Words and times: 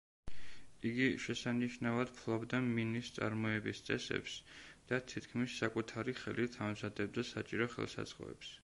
იგი 0.91 1.09
შესანიშნავად 1.25 2.13
ფლობდა 2.21 2.61
მინის 2.69 3.11
წარმოების 3.19 3.83
წესებს 3.91 4.39
და 4.93 5.01
თითქმის 5.13 5.61
საკუთარი 5.63 6.19
ხელით 6.23 6.61
ამზადებდა 6.69 7.29
საჭირო 7.37 7.73
ხელსაწყოებს. 7.79 8.57